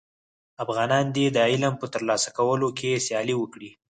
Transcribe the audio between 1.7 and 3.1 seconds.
په تر لاسه کولو کي